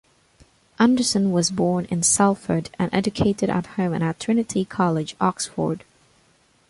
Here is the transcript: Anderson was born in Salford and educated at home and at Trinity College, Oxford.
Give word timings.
Anderson 0.79 1.31
was 1.31 1.51
born 1.51 1.85
in 1.91 2.01
Salford 2.01 2.71
and 2.79 2.89
educated 2.91 3.51
at 3.51 3.67
home 3.67 3.93
and 3.93 4.03
at 4.03 4.19
Trinity 4.19 4.65
College, 4.65 5.15
Oxford. 5.21 5.83